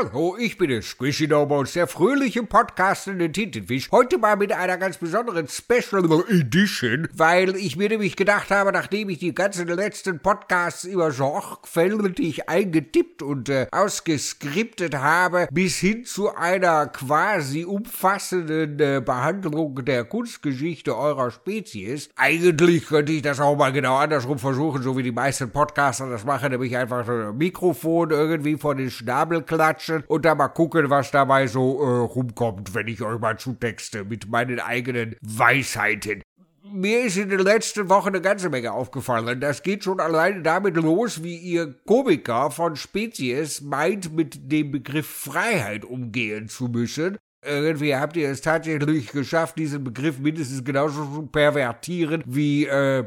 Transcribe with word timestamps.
Hallo, 0.00 0.36
ich 0.38 0.56
bin 0.56 0.70
es, 0.70 0.90
Squishy 0.90 1.26
Nobles, 1.26 1.72
der 1.72 1.88
fröhliche 1.88 2.44
podcastende 2.44 3.32
Tintenfisch. 3.32 3.90
Heute 3.90 4.16
mal 4.16 4.36
mit 4.36 4.52
einer 4.52 4.76
ganz 4.76 4.96
besonderen 4.96 5.48
Special 5.48 6.04
Edition, 6.28 7.08
weil 7.14 7.56
ich 7.56 7.76
mir 7.76 7.88
nämlich 7.88 8.14
gedacht 8.14 8.52
habe, 8.52 8.70
nachdem 8.70 9.08
ich 9.08 9.18
die 9.18 9.34
ganzen 9.34 9.66
letzten 9.66 10.20
Podcasts 10.20 10.84
immer 10.84 11.10
sorgfältig 11.10 12.48
eingetippt 12.48 13.22
und 13.22 13.48
äh, 13.48 13.66
ausgeskriptet 13.72 14.94
habe, 14.94 15.48
bis 15.50 15.78
hin 15.78 16.04
zu 16.04 16.32
einer 16.32 16.86
quasi 16.86 17.64
umfassenden 17.64 18.78
äh, 18.78 19.02
Behandlung 19.04 19.84
der 19.84 20.04
Kunstgeschichte 20.04 20.96
eurer 20.96 21.32
Spezies. 21.32 22.08
Eigentlich 22.14 22.86
könnte 22.86 23.10
ich 23.10 23.22
das 23.22 23.40
auch 23.40 23.56
mal 23.56 23.72
genau 23.72 23.96
andersrum 23.96 24.38
versuchen, 24.38 24.80
so 24.80 24.96
wie 24.96 25.02
die 25.02 25.10
meisten 25.10 25.50
Podcaster 25.50 26.08
das 26.08 26.24
machen, 26.24 26.52
nämlich 26.52 26.76
einfach 26.76 27.04
so 27.04 27.10
ein 27.10 27.36
Mikrofon 27.36 28.10
irgendwie 28.10 28.56
vor 28.56 28.76
den 28.76 28.92
Schnabel 28.92 29.42
klatschen 29.42 29.87
und 30.06 30.24
dann 30.24 30.38
mal 30.38 30.48
gucken, 30.48 30.90
was 30.90 31.10
dabei 31.10 31.46
so 31.46 31.82
äh, 31.82 32.06
rumkommt, 32.06 32.74
wenn 32.74 32.88
ich 32.88 33.02
euch 33.02 33.18
mal 33.18 33.38
zutexte 33.38 34.04
mit 34.04 34.28
meinen 34.28 34.60
eigenen 34.60 35.16
Weisheiten. 35.20 36.22
Mir 36.70 37.04
ist 37.04 37.16
in 37.16 37.30
den 37.30 37.40
letzten 37.40 37.88
Wochen 37.88 38.08
eine 38.08 38.20
ganze 38.20 38.50
Menge 38.50 38.72
aufgefallen. 38.72 39.40
Das 39.40 39.62
geht 39.62 39.84
schon 39.84 40.00
alleine 40.00 40.42
damit 40.42 40.76
los, 40.76 41.22
wie 41.22 41.36
ihr 41.36 41.74
Komiker 41.86 42.50
von 42.50 42.76
Spezies 42.76 43.62
meint, 43.62 44.14
mit 44.14 44.52
dem 44.52 44.70
Begriff 44.70 45.06
Freiheit 45.06 45.84
umgehen 45.84 46.48
zu 46.48 46.68
müssen. 46.68 47.16
Irgendwie 47.42 47.94
habt 47.94 48.16
ihr 48.16 48.28
es 48.28 48.42
tatsächlich 48.42 49.12
geschafft, 49.12 49.58
diesen 49.58 49.82
Begriff 49.84 50.18
mindestens 50.18 50.64
genauso 50.64 51.04
zu 51.04 51.22
pervertieren 51.26 52.22
wie 52.26 52.66
äh, 52.66 53.04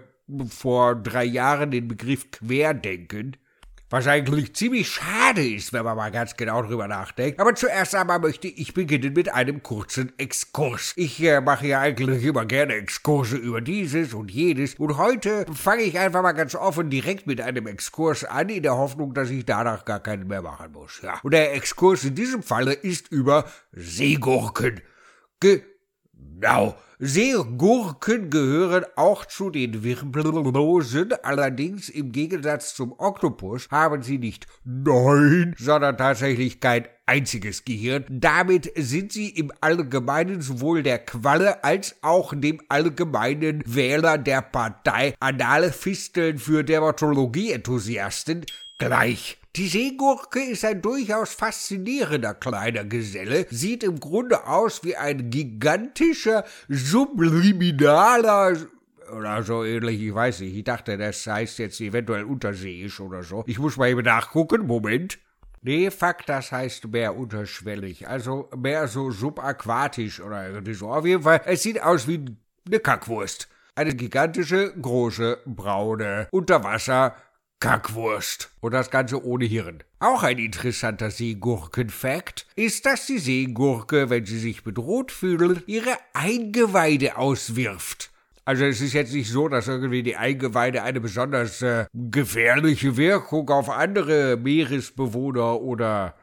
vor 0.49 0.95
drei 0.95 1.25
Jahren 1.25 1.69
den 1.69 1.87
Begriff 1.87 2.31
Querdenken. 2.31 3.37
Was 3.91 4.07
eigentlich 4.07 4.55
ziemlich 4.55 4.87
schade 4.89 5.45
ist, 5.45 5.73
wenn 5.73 5.83
man 5.83 5.97
mal 5.97 6.11
ganz 6.11 6.37
genau 6.37 6.61
drüber 6.61 6.87
nachdenkt. 6.87 7.41
Aber 7.41 7.53
zuerst 7.55 7.93
einmal 7.93 8.19
möchte 8.19 8.47
ich 8.47 8.73
beginnen 8.73 9.11
mit 9.11 9.27
einem 9.27 9.61
kurzen 9.63 10.17
Exkurs. 10.17 10.93
Ich 10.95 11.21
äh, 11.21 11.41
mache 11.41 11.67
ja 11.67 11.81
eigentlich 11.81 12.23
immer 12.23 12.45
gerne 12.45 12.75
Exkurse 12.75 13.35
über 13.35 13.59
dieses 13.59 14.13
und 14.13 14.31
jenes. 14.31 14.75
Und 14.75 14.97
heute 14.97 15.45
fange 15.53 15.81
ich 15.81 15.99
einfach 15.99 16.21
mal 16.21 16.31
ganz 16.31 16.55
offen 16.55 16.89
direkt 16.89 17.27
mit 17.27 17.41
einem 17.41 17.67
Exkurs 17.67 18.23
an, 18.23 18.47
in 18.47 18.63
der 18.63 18.77
Hoffnung, 18.77 19.13
dass 19.13 19.29
ich 19.29 19.43
danach 19.43 19.83
gar 19.83 19.99
keinen 19.99 20.25
mehr 20.25 20.41
machen 20.41 20.71
muss. 20.71 21.01
Ja. 21.03 21.19
Und 21.21 21.33
der 21.33 21.53
Exkurs 21.53 22.05
in 22.05 22.15
diesem 22.15 22.43
Falle 22.43 22.71
ist 22.71 23.11
über 23.11 23.43
Seegurken. 23.73 24.79
Ge 25.41 25.63
Genau. 26.41 26.75
Seegurken 27.03 28.29
gehören 28.29 28.85
auch 28.95 29.25
zu 29.25 29.49
den 29.49 29.83
Wirbellosen, 29.83 31.13
allerdings 31.23 31.89
im 31.89 32.11
Gegensatz 32.11 32.75
zum 32.75 32.93
Oktopus 32.95 33.67
haben 33.71 34.03
sie 34.03 34.19
nicht 34.19 34.45
neun, 34.63 35.55
sondern 35.57 35.97
tatsächlich 35.97 36.59
kein 36.59 36.87
einziges 37.07 37.65
Gehirn. 37.65 38.05
Damit 38.07 38.71
sind 38.75 39.11
sie 39.11 39.29
im 39.29 39.51
Allgemeinen 39.61 40.41
sowohl 40.41 40.83
der 40.83 40.99
Qualle 40.99 41.63
als 41.63 41.95
auch 42.03 42.33
dem 42.35 42.61
allgemeinen 42.69 43.63
Wähler 43.65 44.19
der 44.19 44.43
Partei 44.43 45.15
Anale 45.19 45.71
Fisteln 45.71 46.37
für 46.37 46.63
Dermatologie-Enthusiasten 46.63 48.45
gleich. 48.77 49.40
Die 49.57 49.67
Seegurke 49.67 50.41
ist 50.41 50.63
ein 50.63 50.81
durchaus 50.81 51.33
faszinierender 51.33 52.35
kleiner 52.35 52.85
Geselle, 52.85 53.45
sieht 53.49 53.83
im 53.83 53.99
Grunde 53.99 54.47
aus 54.47 54.81
wie 54.85 54.95
ein 54.95 55.29
gigantischer, 55.29 56.45
subliminaler 56.69 58.55
oder 59.13 59.43
so 59.43 59.65
ähnlich, 59.65 60.01
ich 60.01 60.15
weiß 60.15 60.39
nicht. 60.39 60.55
Ich 60.55 60.63
dachte, 60.63 60.97
das 60.97 61.27
heißt 61.27 61.59
jetzt 61.59 61.81
eventuell 61.81 62.23
unterseeisch 62.23 63.01
oder 63.01 63.23
so. 63.23 63.43
Ich 63.45 63.59
muss 63.59 63.75
mal 63.75 63.89
eben 63.89 64.05
nachgucken, 64.05 64.67
Moment. 64.67 65.19
Nee, 65.61 65.91
Fakt, 65.91 66.29
das 66.29 66.53
heißt 66.53 66.87
mehr 66.87 67.17
unterschwellig, 67.17 68.07
also 68.07 68.49
mehr 68.55 68.87
so 68.87 69.11
subaquatisch 69.11 70.21
oder 70.21 70.47
irgendwie 70.47 70.73
so. 70.75 70.89
Auf 70.89 71.05
jeden 71.05 71.23
Fall, 71.23 71.41
es 71.45 71.61
sieht 71.61 71.83
aus 71.83 72.07
wie 72.07 72.23
eine 72.65 72.79
Kackwurst. 72.79 73.49
Eine 73.75 73.95
gigantische, 73.95 74.73
große, 74.81 75.39
braune, 75.45 76.27
Unterwasser, 76.31 77.15
Kackwurst. 77.61 78.51
Und 78.59 78.73
das 78.73 78.91
Ganze 78.91 79.23
ohne 79.23 79.45
Hirn. 79.45 79.83
Auch 79.99 80.23
ein 80.23 80.39
interessanter 80.39 81.11
Seegurken-Fact 81.11 82.47
ist, 82.55 82.85
dass 82.85 83.05
die 83.05 83.19
Seegurke, 83.19 84.09
wenn 84.09 84.25
sie 84.25 84.39
sich 84.39 84.63
bedroht 84.63 85.11
fühlt, 85.11 85.63
ihre 85.67 85.95
Eingeweide 86.13 87.17
auswirft. 87.17 88.09
Also 88.43 88.65
es 88.65 88.81
ist 88.81 88.93
jetzt 88.93 89.13
nicht 89.13 89.29
so, 89.29 89.47
dass 89.47 89.67
irgendwie 89.67 90.01
die 90.01 90.17
Eingeweide 90.17 90.81
eine 90.81 90.99
besonders 90.99 91.61
äh, 91.61 91.85
gefährliche 91.93 92.97
Wirkung 92.97 93.47
auf 93.49 93.69
andere 93.69 94.35
Meeresbewohner 94.37 95.61
oder 95.61 96.15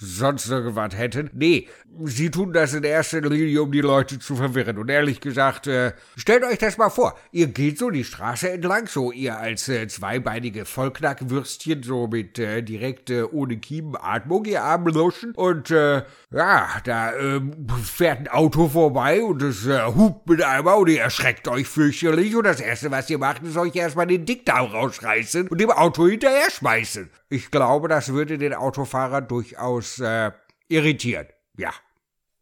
sonst 0.00 0.48
irgendwas 0.48 0.96
hätten. 0.96 1.30
Nee, 1.34 1.68
sie 2.04 2.30
tun 2.30 2.52
das 2.52 2.74
in 2.74 2.84
erster 2.84 3.20
Linie, 3.20 3.62
um 3.62 3.70
die 3.70 3.80
Leute 3.80 4.18
zu 4.18 4.36
verwirren. 4.36 4.78
Und 4.78 4.88
ehrlich 4.88 5.20
gesagt, 5.20 5.66
äh, 5.66 5.92
stellt 6.16 6.44
euch 6.44 6.58
das 6.58 6.78
mal 6.78 6.90
vor. 6.90 7.18
Ihr 7.32 7.48
geht 7.48 7.78
so 7.78 7.90
die 7.90 8.04
Straße 8.04 8.50
entlang, 8.50 8.86
so 8.86 9.12
ihr 9.12 9.38
als 9.38 9.68
äh, 9.68 9.86
zweibeinige 9.88 10.64
Vollknackwürstchen, 10.64 11.82
so 11.82 12.06
mit 12.06 12.38
äh, 12.38 12.62
direkt 12.62 13.10
äh, 13.10 13.22
ohne 13.24 13.58
Kiemenatmung, 13.58 14.44
ihr 14.46 14.62
armen 14.62 14.92
Loschen. 14.92 15.32
Und 15.34 15.70
äh, 15.70 16.02
ja, 16.32 16.68
da 16.84 17.12
äh, 17.12 17.40
fährt 17.82 18.20
ein 18.20 18.28
Auto 18.28 18.68
vorbei 18.68 19.22
und 19.22 19.42
es 19.42 19.66
äh, 19.66 19.84
hupt 19.84 20.28
mit 20.28 20.42
einmal 20.42 20.78
und 20.78 20.88
ihr 20.88 21.02
erschreckt 21.02 21.46
euch 21.48 21.68
fürchterlich. 21.68 22.34
Und 22.34 22.44
das 22.44 22.60
Erste, 22.60 22.90
was 22.90 23.10
ihr 23.10 23.18
macht, 23.18 23.42
ist 23.42 23.56
euch 23.56 23.76
erstmal 23.76 24.06
den 24.06 24.24
Dickdarm 24.24 24.70
rausreißen 24.70 25.48
und 25.48 25.60
dem 25.60 25.70
Auto 25.70 26.06
hinterher 26.06 26.50
schmeißen. 26.50 27.10
Ich 27.30 27.52
glaube, 27.52 27.86
das 27.86 28.12
würde 28.12 28.38
den 28.38 28.54
Autofahrer 28.54 29.20
durchaus 29.20 30.00
äh, 30.00 30.32
irritieren. 30.68 31.28
Ja. 31.56 31.72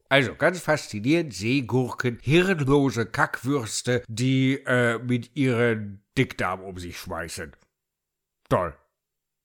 Also 0.09 0.35
ganz 0.35 0.61
faszinierend, 0.61 1.35
Seegurken, 1.35 2.19
hirnlose 2.23 3.05
Kackwürste, 3.05 4.03
die 4.09 4.55
äh, 4.65 4.99
mit 4.99 5.37
ihren 5.37 6.03
Dickdarm 6.17 6.63
um 6.63 6.79
sich 6.79 6.99
schmeißen. 6.99 7.55
Toll. 8.49 8.75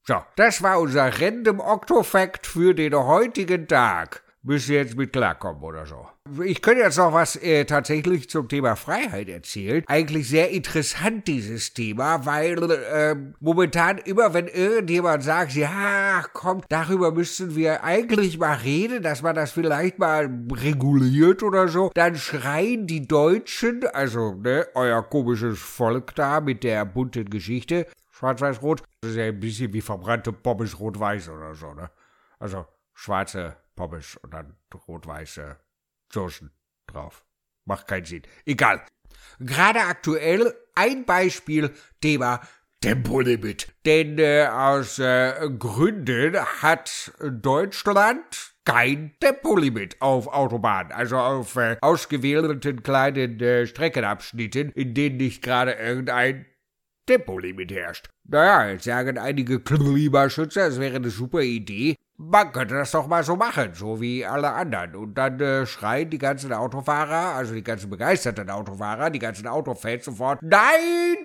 So, 0.05 0.23
das 0.37 0.63
war 0.63 0.79
unser 0.79 1.21
Random 1.21 1.59
Octofact 1.59 2.47
für 2.47 2.73
den 2.73 2.95
heutigen 2.95 3.67
Tag 3.67 4.23
müsst 4.43 4.69
ihr 4.69 4.77
jetzt 4.77 4.95
mit 4.95 5.13
klarkommen 5.13 5.63
oder 5.63 5.85
so. 5.85 6.07
Ich 6.43 6.61
könnte 6.61 6.81
jetzt 6.81 6.97
noch 6.97 7.13
was 7.13 7.35
äh, 7.37 7.65
tatsächlich 7.65 8.29
zum 8.29 8.47
Thema 8.47 8.75
Freiheit 8.75 9.29
erzählen. 9.29 9.83
Eigentlich 9.87 10.27
sehr 10.29 10.51
interessant 10.51 11.27
dieses 11.27 11.73
Thema, 11.73 12.25
weil 12.25 12.71
äh, 12.71 13.15
momentan 13.39 13.97
immer, 13.99 14.33
wenn 14.33 14.47
irgendjemand 14.47 15.23
sagt, 15.23 15.53
ja, 15.53 16.23
komm, 16.33 16.61
darüber 16.69 17.11
müssten 17.11 17.55
wir 17.55 17.83
eigentlich 17.83 18.37
mal 18.37 18.55
reden, 18.55 19.01
dass 19.01 19.21
man 19.21 19.35
das 19.35 19.51
vielleicht 19.51 19.97
mal 19.99 20.29
reguliert 20.51 21.41
oder 21.43 21.67
so, 21.67 21.91
dann 21.93 22.15
schreien 22.15 22.85
die 22.85 23.07
Deutschen, 23.07 23.85
also 23.93 24.35
ne, 24.35 24.67
euer 24.75 25.01
komisches 25.03 25.59
Volk 25.59 26.15
da 26.15 26.41
mit 26.41 26.63
der 26.63 26.85
bunten 26.85 27.29
Geschichte, 27.29 27.87
schwarz-weiß-rot, 28.11 28.83
das 29.01 29.11
ist 29.11 29.17
ja 29.17 29.25
ein 29.25 29.39
bisschen 29.39 29.73
wie 29.73 29.81
verbrannte 29.81 30.33
Pommes 30.33 30.79
rot-weiß 30.79 31.29
oder 31.29 31.55
so, 31.55 31.73
ne? 31.73 31.89
Also 32.39 32.65
schwarze 32.93 33.55
Pommes 33.75 34.17
und 34.17 34.33
dann 34.33 34.57
rot-weiße 34.87 35.57
Soßen 36.11 36.51
drauf. 36.87 37.25
Macht 37.65 37.87
keinen 37.87 38.05
Sinn. 38.05 38.23
Egal. 38.45 38.85
Gerade 39.39 39.81
aktuell 39.81 40.53
ein 40.75 41.05
Beispiel 41.05 41.71
Thema 42.01 42.41
Tempolimit. 42.81 43.73
Denn 43.85 44.19
äh, 44.19 44.45
aus 44.51 44.99
äh, 44.99 45.49
Gründen 45.57 46.35
hat 46.37 47.13
Deutschland 47.21 48.53
kein 48.65 49.13
Tempolimit 49.19 50.01
auf 50.01 50.27
Autobahnen, 50.27 50.91
also 50.91 51.17
auf 51.17 51.55
äh, 51.55 51.77
ausgewählten 51.81 52.83
kleinen 52.83 53.39
äh, 53.39 53.67
Streckenabschnitten, 53.67 54.71
in 54.71 54.93
denen 54.93 55.17
nicht 55.17 55.41
gerade 55.41 55.73
irgendein 55.73 56.45
Tempolimit 57.05 57.71
herrscht. 57.71 58.09
Naja, 58.25 58.71
jetzt 58.71 58.85
sagen 58.85 59.17
einige 59.17 59.59
Klimaschützer, 59.59 60.67
es 60.67 60.79
wäre 60.79 60.95
eine 60.95 61.09
super 61.09 61.41
Idee, 61.41 61.97
man 62.17 62.51
könnte 62.51 62.75
das 62.75 62.91
doch 62.91 63.07
mal 63.07 63.23
so 63.23 63.35
machen, 63.35 63.73
so 63.73 63.99
wie 63.99 64.25
alle 64.25 64.53
anderen. 64.53 64.95
Und 64.95 65.15
dann 65.15 65.39
äh, 65.39 65.65
schreien 65.65 66.09
die 66.09 66.17
ganzen 66.17 66.53
Autofahrer, 66.53 67.35
also 67.35 67.53
die 67.53 67.63
ganzen 67.63 67.89
begeisterten 67.89 68.49
Autofahrer, 68.49 69.09
die 69.09 69.19
ganzen 69.19 69.47
Autofans 69.47 70.05
sofort, 70.05 70.39
nein, 70.41 71.17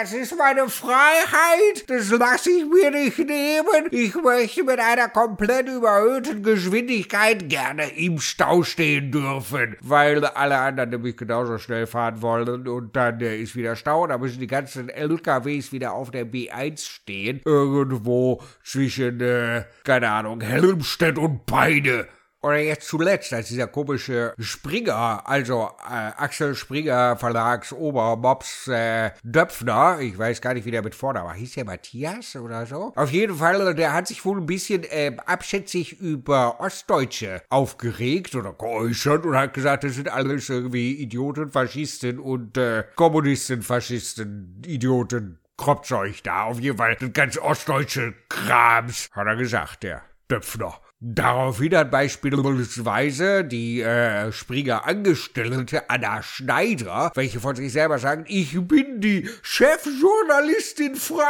das 0.00 0.12
ist 0.12 0.36
meine 0.36 0.68
Freiheit, 0.68 1.88
das 1.88 2.10
lasse 2.10 2.50
ich 2.50 2.64
mir 2.64 2.90
nicht 2.90 3.16
nehmen. 3.16 3.86
Ich 3.92 4.12
möchte 4.16 4.64
mit 4.64 4.80
einer 4.80 5.08
komplett 5.08 5.68
überhöhten 5.68 6.42
Geschwindigkeit 6.42 7.48
gerne 7.48 7.96
im 7.96 8.18
Stau 8.18 8.64
stehen 8.64 9.12
dürfen, 9.12 9.76
weil 9.80 10.24
alle 10.24 10.58
anderen 10.58 10.90
nämlich 10.90 11.16
genauso 11.16 11.58
schnell 11.58 11.86
fahren 11.86 12.20
wollen 12.22 12.66
und 12.66 12.96
dann 12.96 13.20
äh, 13.20 13.38
ist 13.38 13.54
wieder 13.54 13.76
Stau, 13.76 14.08
da 14.08 14.18
müssen 14.18 14.40
die 14.40 14.48
ganzen 14.48 14.88
LKWs 14.88 15.70
wieder 15.70 15.92
auf 15.92 16.10
der 16.10 16.26
B1 16.26 16.90
stehen, 16.90 17.40
irgendwo 17.44 18.42
zwischen, 18.64 19.20
äh, 19.20 19.62
keine 19.84 20.10
Ahnung, 20.10 20.40
Helmstedt 20.40 21.18
und 21.18 21.46
Peine. 21.46 22.08
Oder 22.44 22.58
jetzt 22.58 22.88
zuletzt, 22.88 23.32
als 23.32 23.48
dieser 23.48 23.68
komische 23.68 24.34
Springer, 24.38 25.22
also 25.24 25.70
äh, 25.82 26.12
Axel 26.18 26.54
Springer 26.54 27.16
Verlags 27.16 27.72
Obermops 27.72 28.68
äh, 28.68 29.12
Döpfner, 29.22 29.98
ich 30.00 30.18
weiß 30.18 30.42
gar 30.42 30.52
nicht, 30.52 30.66
wie 30.66 30.70
der 30.70 30.82
mit 30.82 30.94
vorne 30.94 31.20
war, 31.20 31.32
hieß 31.32 31.54
der 31.54 31.64
Matthias 31.64 32.36
oder 32.36 32.66
so? 32.66 32.92
Auf 32.96 33.10
jeden 33.10 33.36
Fall, 33.36 33.74
der 33.74 33.94
hat 33.94 34.08
sich 34.08 34.22
wohl 34.26 34.36
ein 34.36 34.44
bisschen 34.44 34.84
äh, 34.84 35.16
abschätzig 35.24 35.98
über 35.98 36.60
Ostdeutsche 36.60 37.40
aufgeregt 37.48 38.34
oder 38.34 38.52
geäußert 38.52 39.24
und 39.24 39.38
hat 39.38 39.54
gesagt, 39.54 39.84
das 39.84 39.94
sind 39.94 40.10
alles 40.10 40.50
irgendwie 40.50 40.96
Idioten, 40.96 41.50
Faschisten 41.50 42.18
und 42.18 42.58
äh, 42.58 42.84
Kommunisten, 42.94 43.62
Faschisten, 43.62 44.60
Idioten. 44.66 45.38
Kropfzeug 45.56 46.22
da, 46.24 46.42
auf 46.44 46.60
jeden 46.60 46.76
Fall, 46.76 46.96
das 46.98 47.12
ganze 47.12 47.40
ostdeutsche 47.40 48.12
Krams, 48.28 49.08
hat 49.12 49.26
er 49.26 49.36
gesagt, 49.36 49.84
der 49.84 50.02
Döpfner. 50.28 50.80
Daraufhin 51.06 51.76
hat 51.76 51.90
beispielsweise 51.90 53.44
die 53.44 53.82
äh, 53.82 54.32
Springer 54.32 54.86
Angestellte 54.86 55.90
Anna 55.90 56.22
Schneider, 56.22 57.12
welche 57.14 57.40
von 57.40 57.54
sich 57.54 57.74
selber 57.74 57.98
sagen, 57.98 58.24
ich 58.26 58.58
bin 58.66 59.02
die 59.02 59.28
Chefjournalistin 59.42 60.94
Freiheit. 60.94 61.26